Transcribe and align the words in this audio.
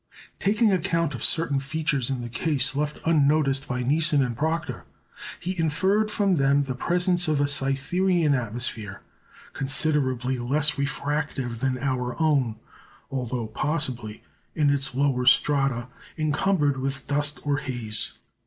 Taking 0.39 0.71
account 0.73 1.13
of 1.13 1.23
certain 1.23 1.59
features 1.59 2.09
in 2.09 2.21
the 2.21 2.27
case 2.27 2.75
left 2.75 2.99
unnoticed 3.05 3.67
by 3.67 3.83
Neison 3.83 4.25
and 4.25 4.35
Proctor, 4.35 4.83
he 5.39 5.55
inferred 5.61 6.09
from 6.09 6.37
them 6.37 6.63
the 6.63 6.73
presence 6.73 7.27
of 7.27 7.39
a 7.39 7.47
Cytherean 7.47 8.33
atmosphere 8.33 9.01
considerably 9.53 10.39
less 10.39 10.75
refractive 10.75 11.59
than 11.59 11.77
our 11.77 12.19
own, 12.19 12.55
although 13.11 13.45
possibly, 13.45 14.23
in 14.55 14.71
its 14.71 14.95
lower 14.95 15.27
strata, 15.27 15.87
encumbered 16.17 16.77
with 16.79 17.05
dust 17.05 17.39
or 17.43 17.57
haze. 17.57 18.13